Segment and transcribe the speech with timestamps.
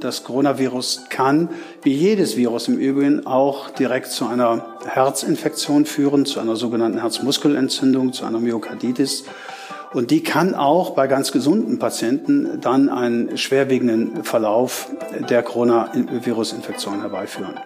[0.00, 1.48] Das Coronavirus kann,
[1.82, 8.12] wie jedes Virus im Übrigen, auch direkt zu einer Herzinfektion führen, zu einer sogenannten Herzmuskelentzündung,
[8.12, 9.24] zu einer Myokarditis.
[9.92, 14.88] Und die kann auch bei ganz gesunden Patienten dann einen schwerwiegenden Verlauf
[15.28, 17.58] der Coronavirus-Infektion herbeiführen.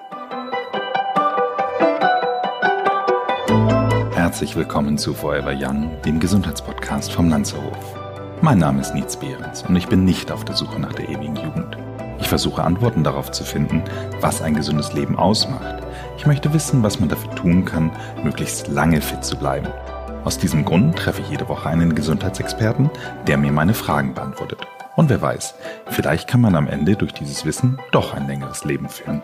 [4.14, 7.98] Herzlich willkommen zu Forever Young, dem Gesundheitspodcast vom Lanzerhof.
[8.40, 11.36] Mein Name ist Nietz Behrens und ich bin nicht auf der Suche nach der ewigen
[11.36, 11.76] Jugend.
[12.23, 13.83] Ich versuche Antworten darauf zu finden,
[14.20, 15.83] was ein gesundes Leben ausmacht.
[16.16, 17.91] Ich möchte wissen, was man dafür tun kann,
[18.23, 19.66] möglichst lange fit zu bleiben.
[20.24, 22.91] Aus diesem Grund treffe ich jede Woche einen Gesundheitsexperten,
[23.27, 24.60] der mir meine Fragen beantwortet.
[24.95, 25.56] Und wer weiß,
[25.87, 29.23] vielleicht kann man am Ende durch dieses Wissen doch ein längeres Leben führen.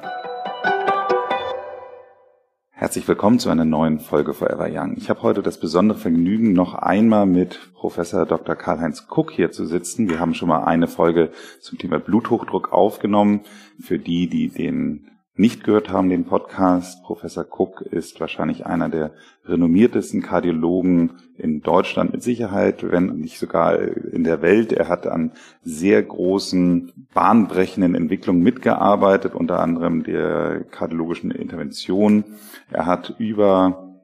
[2.81, 4.95] Herzlich willkommen zu einer neuen Folge Forever Young.
[4.97, 8.55] Ich habe heute das besondere Vergnügen, noch einmal mit Professor Dr.
[8.55, 10.09] Karl-Heinz Kuck hier zu sitzen.
[10.09, 13.41] Wir haben schon mal eine Folge zum Thema Bluthochdruck aufgenommen.
[13.81, 19.13] Für die, die den nicht gehört haben, den Podcast, Professor Cook ist wahrscheinlich einer der
[19.45, 24.73] renommiertesten Kardiologen in Deutschland mit Sicherheit, wenn nicht sogar in der Welt.
[24.73, 32.25] Er hat an sehr großen, bahnbrechenden Entwicklungen mitgearbeitet, unter anderem der kardiologischen Intervention.
[32.71, 33.95] Er hat über,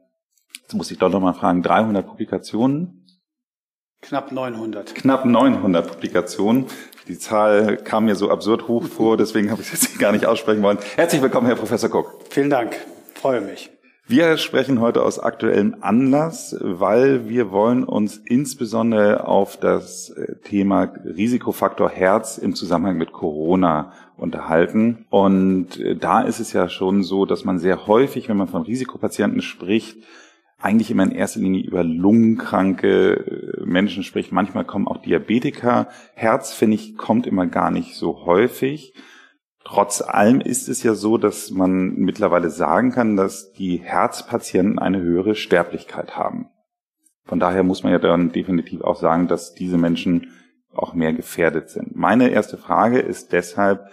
[0.62, 3.04] jetzt muss ich doch nochmal fragen, 300 Publikationen
[4.04, 4.94] Knapp 900.
[4.94, 6.66] Knapp 900 Publikationen.
[7.06, 10.24] Die Zahl kam mir so absurd hoch vor, deswegen habe ich es jetzt gar nicht
[10.24, 10.78] aussprechen wollen.
[10.96, 12.18] Herzlich willkommen, Herr Professor Cook.
[12.30, 12.74] Vielen Dank.
[13.14, 13.70] Freue mich.
[14.06, 20.92] Wir sprechen heute aus aktuellem Anlass, weil wir wollen uns insbesondere auf das äh, Thema
[21.04, 25.06] Risikofaktor Herz im Zusammenhang mit Corona unterhalten.
[25.10, 28.62] Und äh, da ist es ja schon so, dass man sehr häufig, wenn man von
[28.62, 29.96] Risikopatienten spricht,
[30.64, 34.32] eigentlich immer in erster Linie über lungenkranke äh, Menschen spricht.
[34.32, 35.88] Manchmal kommen auch Diabetiker.
[36.14, 38.94] Herz, finde ich, kommt immer gar nicht so häufig.
[39.64, 45.00] Trotz allem ist es ja so, dass man mittlerweile sagen kann, dass die Herzpatienten eine
[45.00, 46.48] höhere Sterblichkeit haben.
[47.24, 50.32] Von daher muss man ja dann definitiv auch sagen, dass diese Menschen
[50.72, 51.94] auch mehr gefährdet sind.
[51.94, 53.86] Meine erste Frage ist deshalb,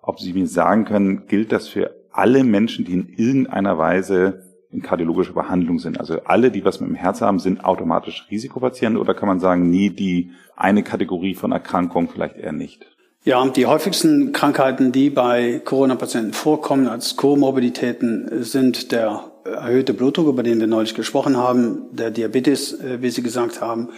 [0.00, 4.82] ob Sie mir sagen können, gilt das für alle Menschen, die in irgendeiner Weise in
[4.82, 6.00] kardiologischer Behandlung sind.
[6.00, 9.70] Also alle, die was mit dem Herz haben, sind automatisch Risikopatienten oder kann man sagen,
[9.70, 12.86] nie die eine Kategorie von Erkrankung vielleicht eher nicht?
[13.24, 20.42] Ja, die häufigsten Krankheiten, die bei Corona-Patienten vorkommen als Komorbiditäten, sind der erhöhte Blutdruck, über
[20.42, 23.90] den wir neulich gesprochen haben, der Diabetes, äh, wie Sie gesagt haben.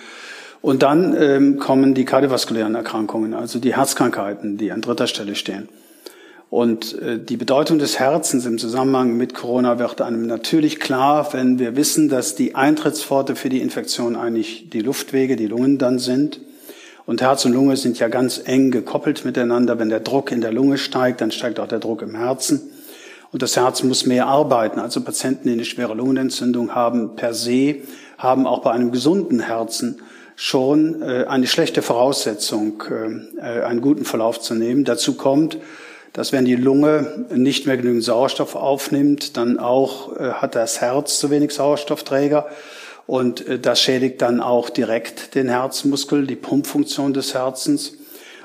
[0.61, 5.69] Und dann ähm, kommen die kardiovaskulären Erkrankungen, also die Herzkrankheiten, die an dritter Stelle stehen.
[6.51, 11.59] Und äh, die Bedeutung des Herzens im Zusammenhang mit Corona wird einem natürlich klar, wenn
[11.59, 16.41] wir wissen, dass die Eintrittspforte für die Infektion eigentlich die Luftwege, die Lungen dann sind.
[17.07, 19.79] Und Herz und Lunge sind ja ganz eng gekoppelt miteinander.
[19.79, 22.71] Wenn der Druck in der Lunge steigt, dann steigt auch der Druck im Herzen.
[23.31, 24.79] Und das Herz muss mehr arbeiten.
[24.79, 27.77] Also Patienten, die eine schwere Lungenentzündung haben, per se,
[28.17, 30.01] haben auch bei einem gesunden Herzen
[30.37, 34.85] schon äh, eine schlechte Voraussetzung, äh, einen guten Verlauf zu nehmen.
[34.85, 35.59] Dazu kommt,
[36.15, 41.19] dass wenn die Lunge nicht mehr genügend Sauerstoff aufnimmt, dann auch äh, hat das Herz
[41.19, 42.47] zu wenig Sauerstoffträger
[43.07, 47.99] und äh, das schädigt dann auch direkt den Herzmuskel, die Pumpfunktion des Herzens.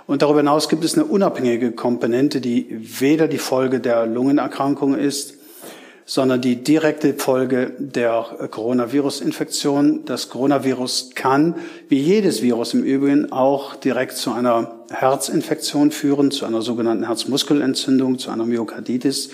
[0.07, 2.68] Und darüber hinaus gibt es eine unabhängige Komponente, die
[3.00, 5.36] weder die Folge der Lungenerkrankung ist,
[6.09, 10.06] sondern die direkte Folge der Coronavirus-Infektion.
[10.06, 11.53] Das Coronavirus kann,
[11.88, 18.18] wie jedes Virus im Übrigen, auch direkt zu einer Herzinfektion führen, zu einer sogenannten Herzmuskelentzündung,
[18.18, 19.30] zu einer Myokarditis.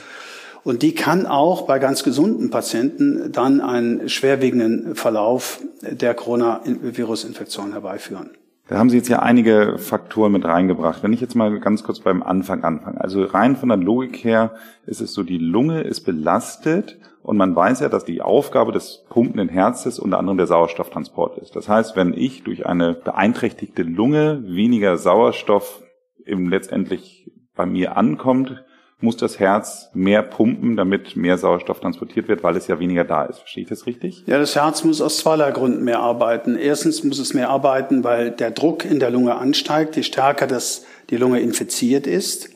[0.65, 8.31] Und die kann auch bei ganz gesunden Patienten dann einen schwerwiegenden Verlauf der Coronavirus-Infektion herbeiführen.
[8.67, 11.03] Da haben Sie jetzt ja einige Faktoren mit reingebracht.
[11.03, 12.99] Wenn ich jetzt mal ganz kurz beim Anfang anfange.
[12.99, 14.55] Also rein von der Logik her
[14.87, 19.03] ist es so, die Lunge ist belastet und man weiß ja, dass die Aufgabe des
[19.09, 21.55] pumpenden Herzens unter anderem der Sauerstofftransport ist.
[21.55, 25.83] Das heißt, wenn ich durch eine beeinträchtigte Lunge weniger Sauerstoff
[26.25, 28.63] im letztendlich bei mir ankommt,
[29.01, 33.25] muss das Herz mehr pumpen, damit mehr Sauerstoff transportiert wird, weil es ja weniger da
[33.25, 33.39] ist.
[33.39, 34.23] Verstehe ich das richtig?
[34.25, 36.57] Ja, das Herz muss aus zweierlei Gründen mehr arbeiten.
[36.57, 40.85] Erstens muss es mehr arbeiten, weil der Druck in der Lunge ansteigt, je stärker das,
[41.09, 42.49] die Lunge infiziert ist.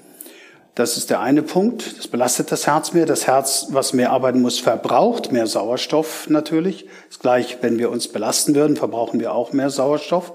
[0.75, 1.97] Das ist der eine Punkt.
[1.97, 3.05] Das belastet das Herz mehr.
[3.05, 6.87] Das Herz, was mehr arbeiten muss, verbraucht mehr Sauerstoff natürlich.
[7.09, 10.31] Das gleich, wenn wir uns belasten würden, verbrauchen wir auch mehr Sauerstoff.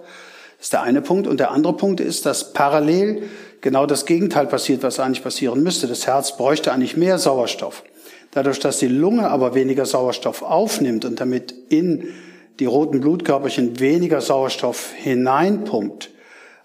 [0.59, 1.27] Das ist der eine Punkt.
[1.27, 3.23] Und der andere Punkt ist, dass parallel
[3.65, 5.87] genau das Gegenteil passiert, was eigentlich passieren müsste.
[5.87, 7.83] Das Herz bräuchte eigentlich mehr Sauerstoff.
[8.31, 12.13] Dadurch, dass die Lunge aber weniger Sauerstoff aufnimmt und damit in
[12.61, 16.11] die roten Blutkörperchen weniger Sauerstoff hineinpumpt,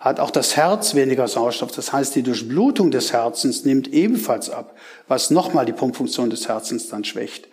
[0.01, 1.71] hat auch das Herz weniger Sauerstoff.
[1.71, 4.75] Das heißt, die Durchblutung des Herzens nimmt ebenfalls ab,
[5.07, 7.47] was nochmal die Pumpfunktion des Herzens dann schwächt.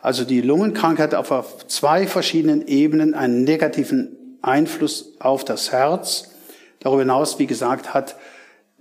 [0.00, 6.30] Also die Lungenkrankheit auf zwei verschiedenen Ebenen einen negativen Einfluss auf das Herz.
[6.78, 8.14] Darüber hinaus, wie gesagt, hat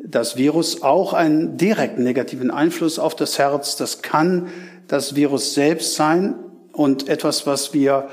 [0.03, 3.75] das Virus auch einen direkten negativen Einfluss auf das Herz.
[3.75, 4.47] Das kann
[4.87, 6.35] das Virus selbst sein
[6.71, 8.09] und etwas, was wir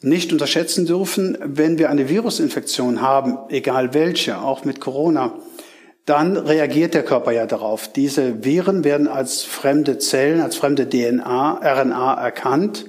[0.00, 5.34] nicht unterschätzen dürfen, wenn wir eine Virusinfektion haben, egal welche, auch mit Corona,
[6.04, 7.92] dann reagiert der Körper ja darauf.
[7.92, 12.86] Diese Viren werden als fremde Zellen, als fremde DNA, RNA erkannt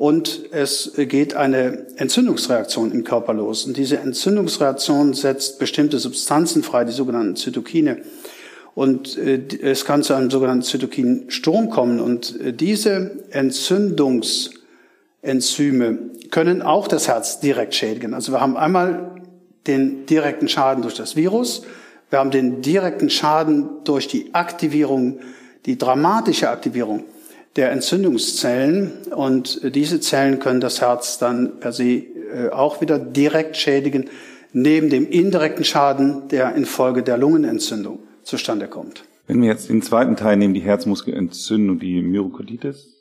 [0.00, 3.66] und es geht eine Entzündungsreaktion im Körper los.
[3.66, 7.98] Und diese Entzündungsreaktion setzt bestimmte Substanzen frei, die sogenannten Zytokine.
[8.74, 12.00] Und äh, es kann zu einem sogenannten Zytokinsturm kommen.
[12.00, 15.98] Und äh, diese Entzündungsenzyme
[16.30, 18.14] können auch das Herz direkt schädigen.
[18.14, 19.20] Also wir haben einmal
[19.66, 21.64] den direkten Schaden durch das Virus,
[22.08, 25.18] wir haben den direkten Schaden durch die Aktivierung,
[25.66, 27.04] die dramatische Aktivierung
[27.56, 33.56] der Entzündungszellen und diese Zellen können das Herz dann per se äh, auch wieder direkt
[33.56, 34.08] schädigen,
[34.52, 39.04] neben dem indirekten Schaden, der infolge der Lungenentzündung zustande kommt.
[39.26, 43.00] Wenn wir jetzt den zweiten Teil nehmen, die Herzmuskelentzündung, die Myokarditis,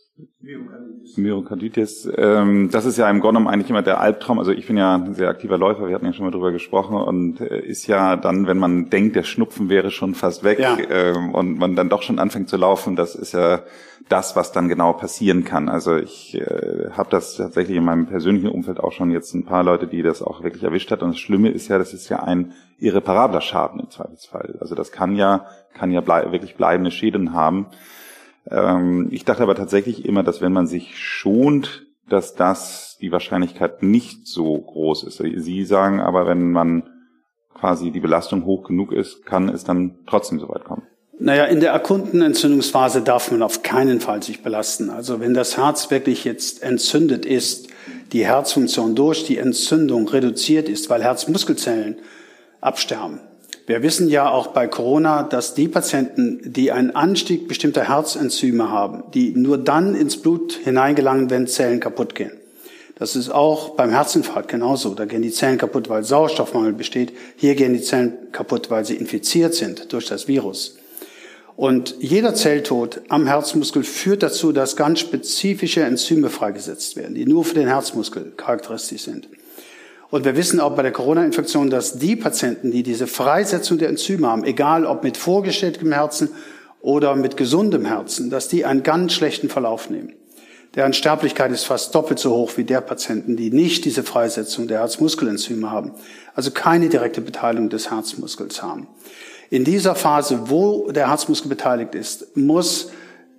[1.16, 2.10] Myokarditis.
[2.18, 4.40] Ähm, das ist ja im Grunde genommen eigentlich immer der Albtraum.
[4.40, 6.96] Also ich bin ja ein sehr aktiver Läufer, wir hatten ja schon mal drüber gesprochen
[6.96, 10.78] und äh, ist ja dann, wenn man denkt, der Schnupfen wäre schon fast weg ja.
[10.90, 13.64] ähm, und man dann doch schon anfängt zu laufen, das ist ja
[14.10, 15.70] das, was dann genau passieren kann.
[15.70, 19.64] Also ich äh, habe das tatsächlich in meinem persönlichen Umfeld auch schon jetzt ein paar
[19.64, 21.04] Leute, die das auch wirklich erwischt hat.
[21.04, 24.58] Und das Schlimme ist ja, das ist ja ein irreparabler Schaden im Zweifelsfall.
[24.60, 27.68] Also das kann ja, kann ja blei wirklich bleibende Schäden haben.
[28.50, 33.84] Ähm, ich dachte aber tatsächlich immer, dass wenn man sich schont, dass das die Wahrscheinlichkeit
[33.84, 35.18] nicht so groß ist.
[35.18, 36.90] Sie sagen aber, wenn man
[37.54, 40.88] quasi die Belastung hoch genug ist, kann es dann trotzdem so weit kommen.
[41.22, 44.90] Naja, in der akuten Entzündungsphase darf man auf keinen Fall sich belasten.
[44.90, 47.68] Also wenn das Herz wirklich jetzt entzündet ist,
[48.14, 51.98] die Herzfunktion durch die Entzündung reduziert ist, weil Herzmuskelzellen
[52.62, 53.20] absterben,
[53.68, 59.04] wir wissen ja auch bei Corona, dass die Patienten, die einen Anstieg bestimmter Herzenzyme haben,
[59.14, 62.32] die nur dann ins Blut hineingelangen, wenn Zellen kaputt gehen.
[62.98, 64.96] Das ist auch beim Herzinfarkt genauso.
[64.96, 67.14] Da gehen die Zellen kaputt, weil Sauerstoffmangel besteht.
[67.36, 70.79] Hier gehen die Zellen kaputt, weil sie infiziert sind durch das Virus.
[71.60, 77.44] Und jeder Zelltod am Herzmuskel führt dazu, dass ganz spezifische Enzyme freigesetzt werden, die nur
[77.44, 79.28] für den Herzmuskel charakteristisch sind.
[80.10, 84.26] Und wir wissen auch bei der Corona-Infektion, dass die Patienten, die diese Freisetzung der Enzyme
[84.26, 86.30] haben, egal ob mit vorgestelltem Herzen
[86.80, 90.14] oder mit gesundem Herzen, dass die einen ganz schlechten Verlauf nehmen.
[90.76, 94.80] Deren Sterblichkeit ist fast doppelt so hoch wie der Patienten, die nicht diese Freisetzung der
[94.80, 95.92] Herzmuskelenzyme haben,
[96.36, 98.88] also keine direkte Beteiligung des Herzmuskels haben.
[99.50, 102.92] In dieser Phase, wo der Herzmuskel beteiligt ist, muss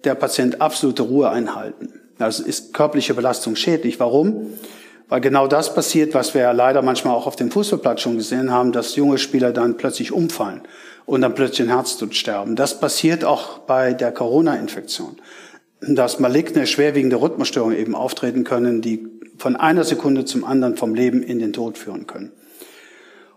[0.05, 2.01] der Patient absolute Ruhe einhalten.
[2.19, 4.01] Also ist körperliche Belastung schädlich.
[4.01, 4.47] Warum?
[5.09, 8.51] Weil genau das passiert, was wir ja leider manchmal auch auf dem Fußballplatz schon gesehen
[8.51, 10.62] haben, dass junge Spieler dann plötzlich umfallen
[11.07, 12.57] und dann plötzlich ein Herztod sterben.
[12.57, 15.17] Das passiert auch bei der Corona-Infektion.
[15.81, 19.09] Dass maligne, schwerwiegende Rhythmusstörungen eben auftreten können, die
[19.39, 22.33] von einer Sekunde zum anderen vom Leben in den Tod führen können.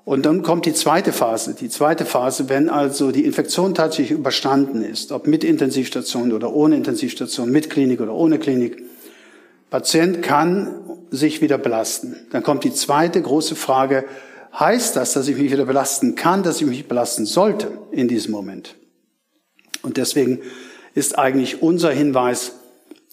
[0.05, 1.53] Und dann kommt die zweite Phase.
[1.53, 6.75] Die zweite Phase, wenn also die Infektion tatsächlich überstanden ist, ob mit Intensivstation oder ohne
[6.75, 8.83] Intensivstation, mit Klinik oder ohne Klinik,
[9.69, 10.75] Patient kann
[11.09, 12.15] sich wieder belasten.
[12.31, 14.05] Dann kommt die zweite große Frage,
[14.59, 18.31] heißt das, dass ich mich wieder belasten kann, dass ich mich belasten sollte in diesem
[18.31, 18.75] Moment?
[19.81, 20.39] Und deswegen
[20.93, 22.53] ist eigentlich unser Hinweis,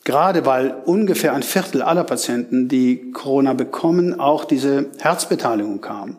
[0.05, 6.19] gerade weil ungefähr ein Viertel aller Patienten, die Corona bekommen, auch diese Herzbeteiligung kam,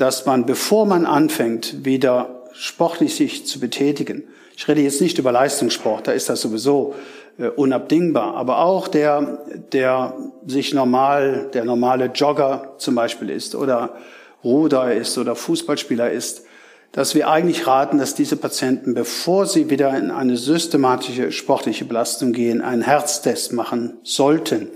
[0.00, 4.24] dass man, bevor man anfängt, wieder sportlich sich zu betätigen,
[4.56, 6.94] ich rede jetzt nicht über Leistungssport, da ist das sowieso
[7.38, 8.34] äh, unabdingbar.
[8.34, 9.38] Aber auch der,
[9.72, 10.14] der
[10.46, 13.94] sich normal, der normale Jogger zum Beispiel ist oder
[14.44, 16.44] Ruder ist oder Fußballspieler ist,
[16.92, 22.32] dass wir eigentlich raten, dass diese Patienten, bevor sie wieder in eine systematische sportliche Belastung
[22.32, 24.68] gehen, einen Herztest machen sollten.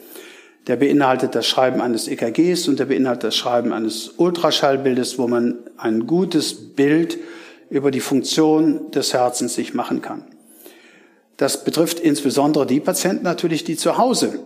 [0.66, 5.58] Der beinhaltet das Schreiben eines EKGs und der beinhaltet das Schreiben eines Ultraschallbildes, wo man
[5.76, 7.18] ein gutes Bild
[7.68, 10.24] über die Funktion des Herzens sich machen kann.
[11.36, 14.38] Das betrifft insbesondere die Patienten natürlich, die zu Hause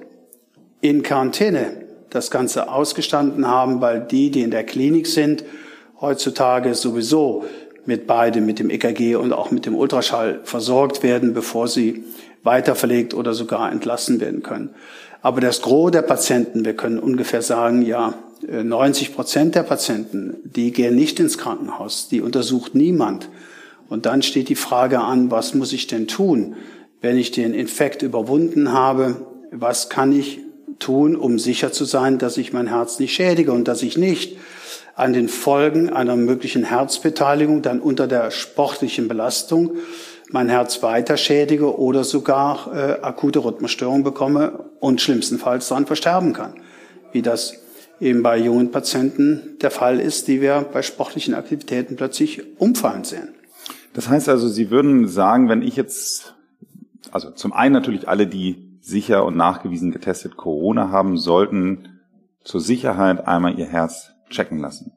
[0.80, 5.44] in Quarantäne das Ganze ausgestanden haben, weil die, die in der Klinik sind,
[6.00, 7.44] heutzutage sowieso
[7.84, 12.04] mit beidem, mit dem EKG und auch mit dem Ultraschall versorgt werden, bevor sie
[12.42, 14.74] weiterverlegt oder sogar entlassen werden können.
[15.20, 20.70] Aber das Gros der Patienten, wir können ungefähr sagen, ja, 90 Prozent der Patienten, die
[20.72, 23.28] gehen nicht ins Krankenhaus, die untersucht niemand.
[23.88, 26.56] Und dann steht die Frage an, was muss ich denn tun,
[27.00, 29.26] wenn ich den Infekt überwunden habe?
[29.50, 30.40] Was kann ich
[30.78, 34.36] tun, um sicher zu sein, dass ich mein Herz nicht schädige und dass ich nicht
[34.94, 39.76] an den Folgen einer möglichen Herzbeteiligung dann unter der sportlichen Belastung
[40.30, 46.54] mein Herz weiter schädige oder sogar äh, akute Rhythmusstörungen bekomme und schlimmstenfalls daran versterben kann,
[47.12, 47.54] wie das
[48.00, 53.34] eben bei jungen Patienten der Fall ist, die wir bei sportlichen Aktivitäten plötzlich umfallen sehen.
[53.94, 56.34] Das heißt also, Sie würden sagen, wenn ich jetzt,
[57.10, 62.00] also zum einen natürlich alle, die sicher und nachgewiesen getestet Corona haben, sollten
[62.44, 64.92] zur Sicherheit einmal ihr Herz checken lassen.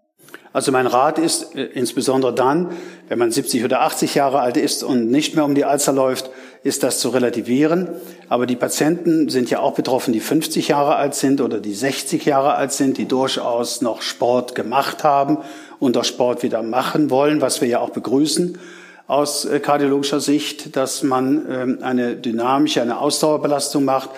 [0.53, 2.69] Also mein Rat ist, äh, insbesondere dann,
[3.07, 6.29] wenn man 70 oder 80 Jahre alt ist und nicht mehr um die Alster läuft,
[6.63, 7.89] ist das zu relativieren.
[8.29, 12.25] Aber die Patienten sind ja auch betroffen, die 50 Jahre alt sind oder die 60
[12.25, 15.37] Jahre alt sind, die durchaus noch Sport gemacht haben
[15.79, 18.57] und auch Sport wieder machen wollen, was wir ja auch begrüßen
[19.11, 24.09] aus äh, kardiologischer Sicht, dass man ähm, eine dynamische, eine Ausdauerbelastung macht.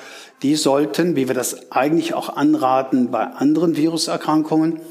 [0.44, 4.82] Die sollten, wie wir das eigentlich auch anraten bei anderen Viruserkrankungen,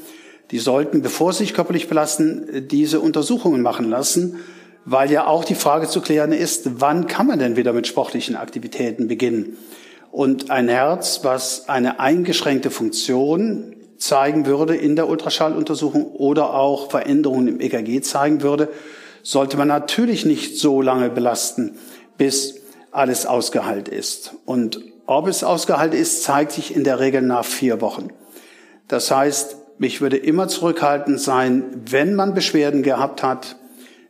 [0.53, 4.37] die sollten, bevor sie sich körperlich belasten, diese Untersuchungen machen lassen,
[4.85, 8.35] weil ja auch die Frage zu klären ist, wann kann man denn wieder mit sportlichen
[8.35, 9.57] Aktivitäten beginnen?
[10.11, 17.47] Und ein Herz, was eine eingeschränkte Funktion zeigen würde in der Ultraschalluntersuchung oder auch Veränderungen
[17.47, 18.69] im EKG zeigen würde,
[19.23, 21.79] sollte man natürlich nicht so lange belasten,
[22.19, 22.59] bis
[22.91, 24.35] alles ausgeheilt ist.
[24.45, 28.09] Und ob es ausgeheilt ist, zeigt sich in der Regel nach vier Wochen.
[28.87, 33.57] Das heißt, ich würde immer zurückhaltend sein, wenn man Beschwerden gehabt hat,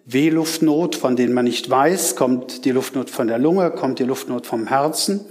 [0.06, 4.04] wie Luftnot, von denen man nicht weiß, kommt die Luftnot von der Lunge, kommt die
[4.04, 5.22] Luftnot vom Herzen,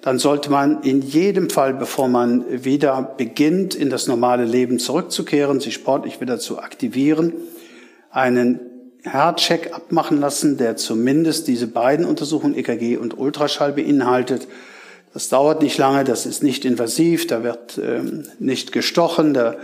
[0.00, 5.60] dann sollte man in jedem Fall, bevor man wieder beginnt, in das normale Leben zurückzukehren,
[5.60, 7.34] sich sportlich wieder zu aktivieren,
[8.10, 8.60] einen
[9.02, 14.48] Herzcheck abmachen lassen, der zumindest diese beiden Untersuchungen, EKG und Ultraschall, beinhaltet.
[15.14, 19.54] Das dauert nicht lange, das ist nicht invasiv, da wird ähm, nicht gestochen, da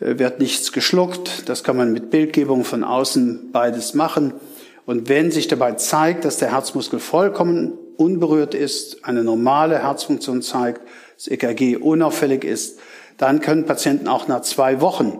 [0.00, 1.48] äh, wird nichts geschluckt.
[1.48, 4.34] Das kann man mit Bildgebung von außen beides machen.
[4.84, 10.80] Und wenn sich dabei zeigt, dass der Herzmuskel vollkommen unberührt ist, eine normale Herzfunktion zeigt,
[11.16, 12.80] das EKG unauffällig ist,
[13.16, 15.18] dann können Patienten auch nach zwei Wochen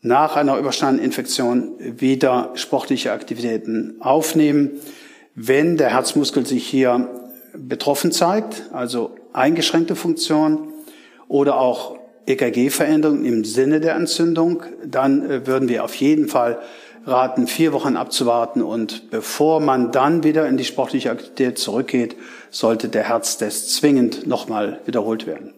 [0.00, 4.72] nach einer überstandenen Infektion wieder sportliche Aktivitäten aufnehmen.
[5.34, 7.08] Wenn der Herzmuskel sich hier
[7.54, 10.68] betroffen zeigt, also eingeschränkte Funktion
[11.28, 16.58] oder auch EKG-Veränderung im Sinne der Entzündung, dann äh, würden wir auf jeden Fall
[17.06, 22.16] raten, vier Wochen abzuwarten und bevor man dann wieder in die sportliche Aktivität zurückgeht,
[22.50, 25.54] sollte der Herztest zwingend nochmal wiederholt werden.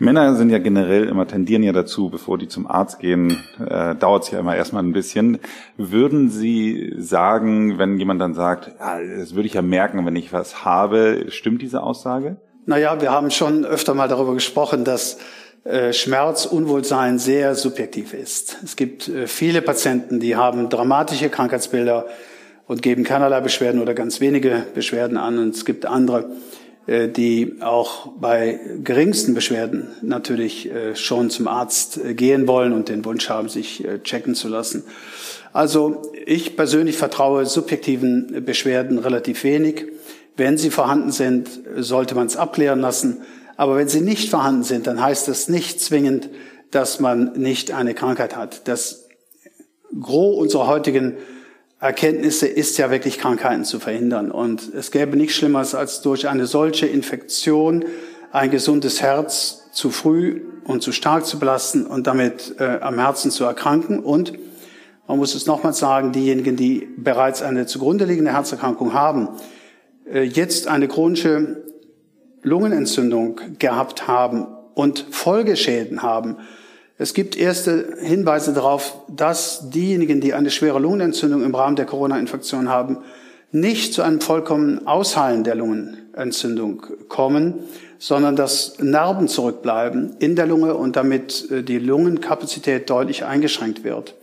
[0.00, 4.24] Männer sind ja generell immer, tendieren ja dazu, bevor die zum Arzt gehen, äh, dauert
[4.24, 5.38] es ja immer erstmal ein bisschen.
[5.76, 10.32] Würden Sie sagen, wenn jemand dann sagt, ja, das würde ich ja merken, wenn ich
[10.32, 12.36] was habe, stimmt diese Aussage?
[12.64, 15.18] Naja, wir haben schon öfter mal darüber gesprochen, dass
[15.64, 18.56] äh, Schmerz, Unwohlsein sehr subjektiv ist.
[18.64, 22.06] Es gibt äh, viele Patienten, die haben dramatische Krankheitsbilder
[22.66, 25.38] und geben keinerlei Beschwerden oder ganz wenige Beschwerden an.
[25.38, 26.30] Und es gibt andere,
[26.86, 33.04] die auch bei geringsten Beschwerden natürlich äh, schon zum Arzt äh, gehen wollen und den
[33.04, 34.84] Wunsch haben, sich checken zu lassen.
[35.52, 39.86] Also ich persönlich vertraue subjektiven Beschwerden relativ wenig.
[40.36, 43.22] Wenn sie vorhanden sind, sollte man es abklären lassen.
[43.56, 46.30] Aber wenn sie nicht vorhanden sind, dann heißt das nicht zwingend,
[46.70, 48.68] dass man nicht eine Krankheit hat.
[48.68, 49.08] Das
[50.00, 51.16] Gros unserer heutigen
[51.80, 54.30] Erkenntnisse ist ja wirklich Krankheiten zu verhindern.
[54.30, 57.86] Und es gäbe nichts Schlimmeres, als durch eine solche Infektion
[58.32, 63.30] ein gesundes Herz zu früh und zu stark zu belasten und damit äh, am Herzen
[63.30, 63.98] zu erkranken.
[64.00, 64.34] Und
[65.08, 69.28] man muss es nochmals sagen, diejenigen, die bereits eine zugrunde liegende Herzerkrankung haben,
[70.12, 71.64] äh, jetzt eine chronische
[72.42, 76.36] Lungenentzündung gehabt haben und Folgeschäden haben,
[77.00, 82.68] es gibt erste Hinweise darauf, dass diejenigen, die eine schwere Lungenentzündung im Rahmen der Corona-Infektion
[82.68, 82.98] haben,
[83.52, 87.60] nicht zu einem vollkommenen Ausheilen der Lungenentzündung kommen,
[87.98, 94.14] sondern dass Narben zurückbleiben in der Lunge und damit äh, die Lungenkapazität deutlich eingeschränkt wird.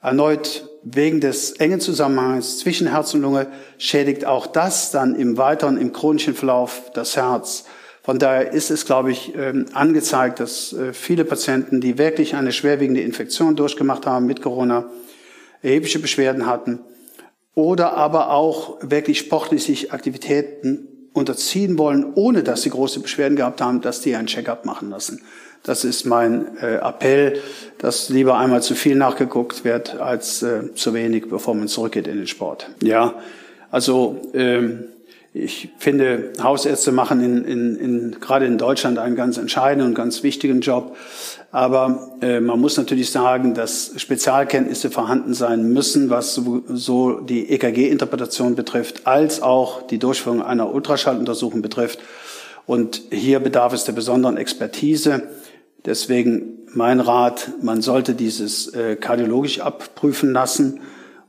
[0.00, 5.76] Erneut wegen des engen Zusammenhangs zwischen Herz und Lunge schädigt auch das dann im weiteren,
[5.76, 7.66] im chronischen Verlauf das Herz.
[8.06, 12.52] Von daher ist es, glaube ich, ähm, angezeigt, dass äh, viele Patienten, die wirklich eine
[12.52, 14.88] schwerwiegende Infektion durchgemacht haben mit Corona,
[15.60, 16.78] erhebliche Beschwerden hatten
[17.56, 23.60] oder aber auch wirklich sportlich sich Aktivitäten unterziehen wollen, ohne dass sie große Beschwerden gehabt
[23.60, 25.22] haben, dass die ein Check-up machen lassen.
[25.64, 27.40] Das ist mein äh, Appell,
[27.78, 32.18] dass lieber einmal zu viel nachgeguckt wird als äh, zu wenig, bevor man zurückgeht in
[32.18, 32.70] den Sport.
[32.84, 33.14] Ja,
[33.72, 34.84] also ähm,
[35.44, 40.22] ich finde, Hausärzte machen in, in, in, gerade in Deutschland einen ganz entscheidenden und ganz
[40.22, 40.96] wichtigen Job.
[41.52, 48.54] Aber äh, man muss natürlich sagen, dass Spezialkenntnisse vorhanden sein müssen, was so, die EKG-Interpretation
[48.54, 51.98] betrifft, als auch die Durchführung einer Ultraschalluntersuchung betrifft.
[52.66, 55.22] Und hier bedarf es der besonderen Expertise.
[55.84, 60.80] Deswegen mein Rat, man sollte dieses äh, kardiologisch abprüfen lassen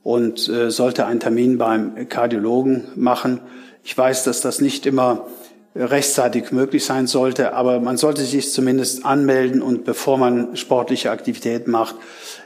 [0.04, 3.42] und äh, sollte einen Termin beim Kardiologen machen.
[3.88, 5.28] Ich weiß, dass das nicht immer
[5.74, 11.70] rechtzeitig möglich sein sollte, aber man sollte sich zumindest anmelden und bevor man sportliche Aktivität
[11.70, 11.96] macht,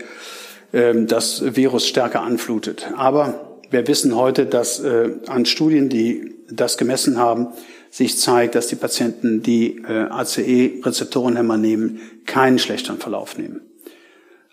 [0.72, 2.90] ähm, das Virus stärker anflutet.
[2.96, 7.48] Aber wir wissen heute, dass äh, an Studien, die das gemessen haben,
[7.90, 13.60] sich zeigt, dass die Patienten, die äh, ACE-Rezeptorenhämmer nehmen, keinen schlechteren Verlauf nehmen.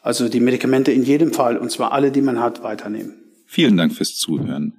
[0.01, 3.15] Also die Medikamente in jedem Fall, und zwar alle, die man hat, weiternehmen.
[3.45, 4.73] Vielen Dank fürs Zuhören.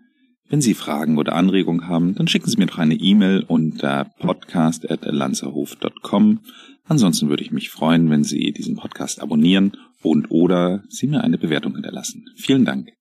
[0.49, 6.41] Wenn Sie Fragen oder Anregungen haben, dann schicken Sie mir doch eine E-Mail unter podcast.lanzerhof.com.
[6.85, 11.37] Ansonsten würde ich mich freuen, wenn Sie diesen Podcast abonnieren und oder Sie mir eine
[11.37, 12.25] Bewertung hinterlassen.
[12.37, 12.98] Vielen Dank.